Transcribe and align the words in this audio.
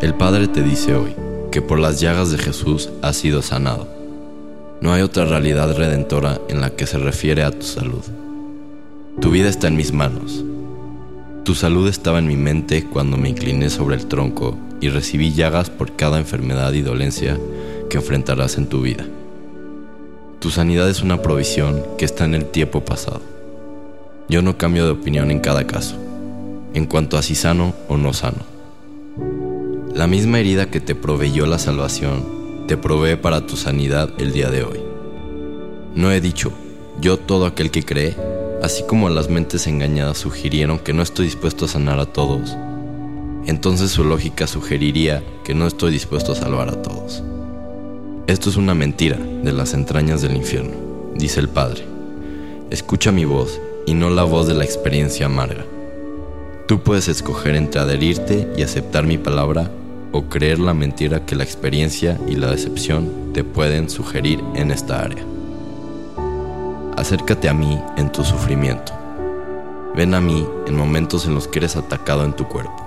El 0.00 0.14
Padre 0.14 0.46
te 0.46 0.62
dice 0.62 0.94
hoy 0.94 1.16
que 1.50 1.60
por 1.60 1.80
las 1.80 1.98
llagas 1.98 2.30
de 2.30 2.38
Jesús 2.38 2.88
has 3.02 3.16
sido 3.16 3.42
sanado. 3.42 3.88
No 4.80 4.92
hay 4.92 5.02
otra 5.02 5.24
realidad 5.24 5.76
redentora 5.76 6.40
en 6.48 6.60
la 6.60 6.70
que 6.70 6.86
se 6.86 6.98
refiere 6.98 7.42
a 7.42 7.50
tu 7.50 7.66
salud. 7.66 8.04
Tu 9.20 9.32
vida 9.32 9.48
está 9.48 9.66
en 9.66 9.76
mis 9.76 9.92
manos. 9.92 10.44
Tu 11.42 11.56
salud 11.56 11.88
estaba 11.88 12.20
en 12.20 12.28
mi 12.28 12.36
mente 12.36 12.84
cuando 12.84 13.16
me 13.16 13.28
incliné 13.28 13.70
sobre 13.70 13.96
el 13.96 14.06
tronco 14.06 14.56
y 14.80 14.88
recibí 14.88 15.32
llagas 15.32 15.68
por 15.68 15.96
cada 15.96 16.18
enfermedad 16.18 16.72
y 16.74 16.82
dolencia 16.82 17.36
que 17.90 17.96
enfrentarás 17.96 18.56
en 18.56 18.68
tu 18.68 18.82
vida. 18.82 19.04
Tu 20.38 20.50
sanidad 20.50 20.88
es 20.88 21.02
una 21.02 21.22
provisión 21.22 21.82
que 21.98 22.04
está 22.04 22.24
en 22.24 22.36
el 22.36 22.44
tiempo 22.44 22.84
pasado. 22.84 23.20
Yo 24.28 24.42
no 24.42 24.58
cambio 24.58 24.84
de 24.84 24.92
opinión 24.92 25.32
en 25.32 25.40
cada 25.40 25.66
caso, 25.66 25.96
en 26.72 26.86
cuanto 26.86 27.18
a 27.18 27.22
si 27.22 27.34
sano 27.34 27.74
o 27.88 27.96
no 27.96 28.12
sano. 28.12 28.57
La 29.98 30.06
misma 30.06 30.38
herida 30.38 30.70
que 30.70 30.78
te 30.78 30.94
proveyó 30.94 31.44
la 31.46 31.58
salvación, 31.58 32.66
te 32.68 32.76
provee 32.76 33.16
para 33.16 33.48
tu 33.48 33.56
sanidad 33.56 34.08
el 34.18 34.30
día 34.30 34.48
de 34.48 34.62
hoy. 34.62 34.80
No 35.96 36.12
he 36.12 36.20
dicho, 36.20 36.52
yo 37.00 37.16
todo 37.16 37.46
aquel 37.46 37.72
que 37.72 37.82
cree, 37.82 38.14
así 38.62 38.84
como 38.84 39.08
las 39.08 39.28
mentes 39.28 39.66
engañadas 39.66 40.18
sugirieron 40.18 40.78
que 40.78 40.92
no 40.92 41.02
estoy 41.02 41.24
dispuesto 41.24 41.64
a 41.64 41.68
sanar 41.68 41.98
a 41.98 42.06
todos, 42.06 42.56
entonces 43.46 43.90
su 43.90 44.04
lógica 44.04 44.46
sugeriría 44.46 45.24
que 45.42 45.56
no 45.56 45.66
estoy 45.66 45.90
dispuesto 45.90 46.30
a 46.30 46.36
salvar 46.36 46.68
a 46.68 46.80
todos. 46.80 47.24
Esto 48.28 48.50
es 48.50 48.56
una 48.56 48.74
mentira 48.74 49.16
de 49.16 49.52
las 49.52 49.74
entrañas 49.74 50.22
del 50.22 50.36
infierno, 50.36 50.76
dice 51.16 51.40
el 51.40 51.48
Padre. 51.48 51.84
Escucha 52.70 53.10
mi 53.10 53.24
voz 53.24 53.60
y 53.84 53.94
no 53.94 54.10
la 54.10 54.22
voz 54.22 54.46
de 54.46 54.54
la 54.54 54.62
experiencia 54.62 55.26
amarga. 55.26 55.64
Tú 56.68 56.84
puedes 56.84 57.08
escoger 57.08 57.56
entre 57.56 57.80
adherirte 57.80 58.48
y 58.56 58.62
aceptar 58.62 59.04
mi 59.04 59.18
palabra 59.18 59.72
o 60.12 60.22
creer 60.24 60.58
la 60.58 60.74
mentira 60.74 61.26
que 61.26 61.36
la 61.36 61.44
experiencia 61.44 62.18
y 62.26 62.36
la 62.36 62.50
decepción 62.50 63.32
te 63.32 63.44
pueden 63.44 63.90
sugerir 63.90 64.42
en 64.54 64.70
esta 64.70 65.00
área. 65.00 65.24
Acércate 66.96 67.48
a 67.48 67.54
mí 67.54 67.80
en 67.96 68.10
tu 68.10 68.24
sufrimiento. 68.24 68.92
Ven 69.94 70.14
a 70.14 70.20
mí 70.20 70.46
en 70.66 70.76
momentos 70.76 71.26
en 71.26 71.34
los 71.34 71.48
que 71.48 71.60
eres 71.60 71.76
atacado 71.76 72.24
en 72.24 72.32
tu 72.32 72.46
cuerpo. 72.46 72.84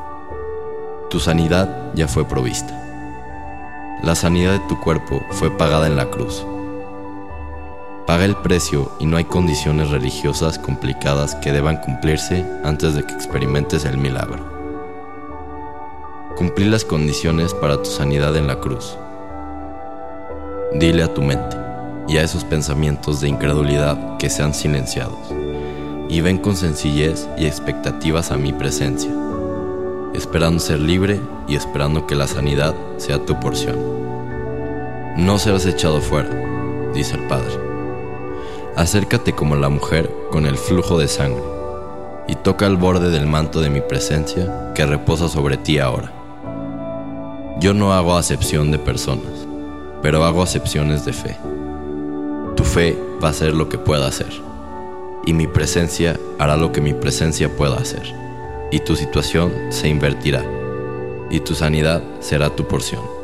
Tu 1.10 1.20
sanidad 1.20 1.94
ya 1.94 2.08
fue 2.08 2.28
provista. 2.28 2.78
La 4.04 4.16
sanidad 4.16 4.54
de 4.54 4.68
tu 4.68 4.80
cuerpo 4.80 5.22
fue 5.32 5.56
pagada 5.58 5.88
en 5.88 5.96
la 5.96 6.10
cruz. 6.10 6.46
Paga 8.08 8.26
el 8.26 8.36
precio 8.36 8.92
y 9.00 9.06
no 9.06 9.18
hay 9.18 9.26
condiciones 9.26 9.90
religiosas 9.90 10.58
complicadas 10.58 11.36
que 11.36 11.52
deban 11.52 11.78
cumplirse 11.78 12.46
antes 12.64 12.96
de 12.96 13.04
que 13.04 13.14
experimentes 13.14 13.86
el 13.86 13.98
milagro. 13.98 14.61
Cumplí 16.38 16.66
las 16.66 16.86
condiciones 16.86 17.54
para 17.54 17.78
tu 17.78 17.90
sanidad 17.90 18.36
en 18.36 18.48
la 18.48 18.60
cruz. 18.60 18.98
Dile 20.74 21.04
a 21.04 21.14
tu 21.14 21.22
mente 21.22 21.58
y 22.08 22.18
a 22.18 22.24
esos 22.24 22.44
pensamientos 22.44 23.22
de 23.22 23.30
incredulidad 23.30 24.18
que 24.18 24.30
sean 24.30 24.54
silenciados 24.54 25.34
y 26.10 26.22
ven 26.22 26.38
con 26.38 26.56
sencillez 26.56 27.28
y 27.38 27.46
expectativas 27.46 28.32
a 28.32 28.38
mi 28.38 28.52
presencia, 28.54 29.12
esperando 30.14 30.60
ser 30.60 30.80
libre 30.80 31.22
y 31.48 31.56
esperando 31.56 32.08
que 32.08 32.16
la 32.16 32.28
sanidad 32.28 32.76
sea 32.98 33.26
tu 33.26 33.40
porción. 33.40 33.78
No 35.18 35.40
serás 35.40 35.66
echado 35.66 36.02
fuera, 36.02 36.30
dice 36.94 37.16
el 37.16 37.28
Padre 37.28 37.72
Acércate 38.76 39.34
como 39.34 39.58
la 39.58 39.68
mujer 39.68 40.10
con 40.32 40.46
el 40.46 40.58
flujo 40.58 40.98
de 40.98 41.10
sangre 41.10 41.44
y 42.28 42.36
toca 42.36 42.66
el 42.66 42.78
borde 42.78 43.10
del 43.10 43.28
manto 43.28 43.60
de 43.60 43.70
mi 43.70 43.82
presencia 43.82 44.72
que 44.74 44.86
reposa 44.86 45.28
sobre 45.28 45.58
ti 45.58 45.78
ahora. 45.78 46.21
Yo 47.60 47.74
no 47.74 47.94
hago 47.94 48.18
acepción 48.18 48.72
de 48.72 48.80
personas, 48.80 49.48
pero 50.02 50.24
hago 50.24 50.42
acepciones 50.42 51.06
de 51.06 51.14
fe. 51.14 51.38
Tu 52.56 52.64
fe 52.64 52.98
va 53.24 53.28
a 53.28 53.32
hacer 53.32 53.54
lo 53.54 53.70
que 53.70 53.78
pueda 53.78 54.08
hacer, 54.08 54.32
y 55.26 55.34
mi 55.34 55.48
presencia 55.48 56.20
hará 56.40 56.58
lo 56.58 56.72
que 56.72 56.82
mi 56.82 56.94
presencia 56.94 57.56
pueda 57.56 57.78
hacer, 57.78 58.04
y 58.72 58.80
tu 58.80 58.96
situación 58.96 59.52
se 59.70 59.90
invertirá, 59.90 60.44
y 61.30 61.40
tu 61.42 61.54
sanidad 61.54 62.02
será 62.20 62.50
tu 62.50 62.68
porción. 62.68 63.21